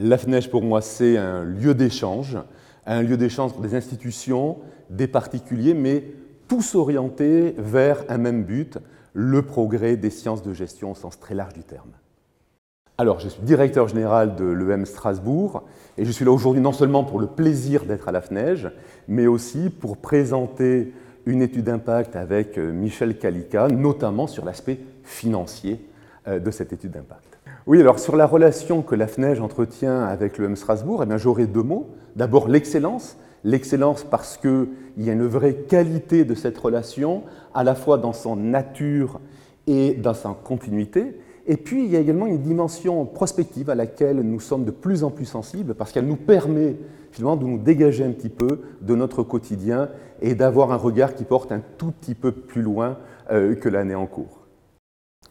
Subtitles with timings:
[0.00, 2.38] La FNEJ, pour moi, c'est un lieu d'échange,
[2.86, 4.58] un lieu d'échange pour des institutions,
[4.90, 6.04] des particuliers, mais
[6.46, 8.78] tous orientés vers un même but,
[9.12, 11.90] le progrès des sciences de gestion au sens très large du terme.
[12.96, 15.64] Alors, je suis directeur général de l'EM Strasbourg
[15.96, 18.68] et je suis là aujourd'hui non seulement pour le plaisir d'être à la FNEJ,
[19.08, 20.92] mais aussi pour présenter
[21.26, 25.84] une étude d'impact avec euh, Michel Calica, notamment sur l'aspect financier
[26.28, 27.37] euh, de cette étude d'impact.
[27.68, 31.62] Oui, alors sur la relation que la FNEJ entretient avec l'EM Strasbourg, eh j'aurai deux
[31.62, 31.90] mots.
[32.16, 37.74] D'abord l'excellence, L'excellence parce qu'il y a une vraie qualité de cette relation, à la
[37.74, 39.20] fois dans son nature
[39.66, 41.20] et dans sa continuité.
[41.46, 45.04] Et puis, il y a également une dimension prospective à laquelle nous sommes de plus
[45.04, 46.74] en plus sensibles, parce qu'elle nous permet
[47.12, 49.90] finalement de nous dégager un petit peu de notre quotidien
[50.22, 52.96] et d'avoir un regard qui porte un tout petit peu plus loin
[53.30, 54.37] euh, que l'année en cours.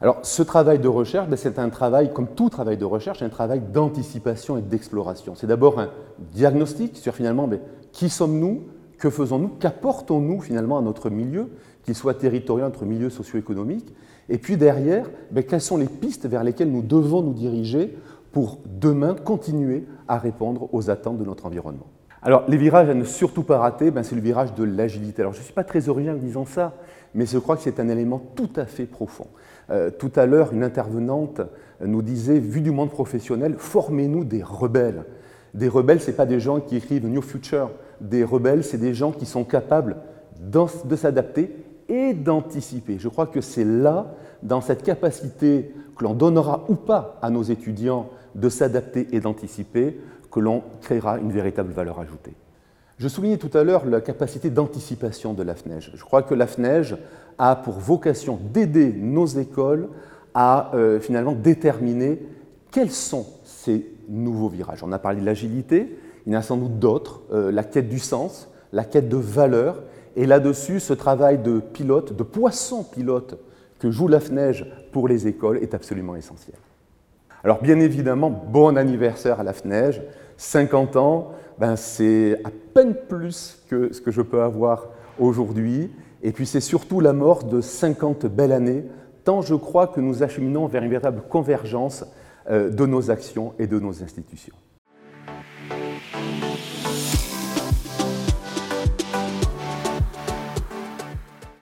[0.00, 3.28] Alors, ce travail de recherche, ben, c'est un travail, comme tout travail de recherche, un
[3.28, 5.34] travail d'anticipation et d'exploration.
[5.34, 5.90] C'est d'abord un
[6.32, 7.58] diagnostic sur finalement ben,
[7.90, 8.62] qui sommes-nous,
[8.98, 11.50] que faisons-nous, qu'apportons-nous finalement à notre milieu,
[11.82, 13.92] qu'il soit territorial, notre milieu socio-économique,
[14.28, 17.98] et puis derrière, ben, quelles sont les pistes vers lesquelles nous devons nous diriger
[18.30, 21.86] pour demain continuer à répondre aux attentes de notre environnement.
[22.22, 25.22] Alors, les virages à ne surtout pas rater, c'est le virage de l'agilité.
[25.22, 26.74] Alors, je ne suis pas très original en disant ça,
[27.14, 29.26] mais je crois que c'est un élément tout à fait profond.
[29.70, 31.40] Euh, tout à l'heure, une intervenante
[31.80, 35.04] nous disait, vu du monde professionnel, formez-nous des rebelles.
[35.54, 37.70] Des rebelles, ce n'est pas des gens qui écrivent New Future.
[38.00, 39.96] Des rebelles, c'est des gens qui sont capables
[40.40, 41.54] de s'adapter
[41.88, 42.98] et d'anticiper.
[42.98, 47.42] Je crois que c'est là, dans cette capacité que l'on donnera ou pas à nos
[47.42, 49.98] étudiants de s'adapter et d'anticiper,
[50.30, 52.34] que l'on créera une véritable valeur ajoutée.
[52.98, 55.92] Je soulignais tout à l'heure la capacité d'anticipation de la FNEJ.
[55.94, 56.96] Je crois que la FNEJ
[57.38, 59.88] a pour vocation d'aider nos écoles
[60.34, 62.20] à euh, finalement déterminer
[62.72, 64.82] quels sont ces nouveaux virages.
[64.82, 65.96] On a parlé de l'agilité,
[66.26, 69.16] il y en a sans doute d'autres, euh, la quête du sens, la quête de
[69.16, 69.82] valeur,
[70.16, 73.38] et là-dessus, ce travail de pilote, de poisson pilote
[73.78, 76.56] que joue la FNEJ pour les écoles est absolument essentiel.
[77.44, 80.02] Alors bien évidemment, bon anniversaire à la FNEJ,
[80.36, 84.88] 50 ans, ben, c'est à peine plus que ce que je peux avoir
[85.18, 85.90] aujourd'hui.
[86.22, 88.84] Et puis c'est surtout la mort de 50 belles années,
[89.24, 92.04] tant je crois que nous acheminons vers une véritable convergence
[92.50, 94.54] euh, de nos actions et de nos institutions.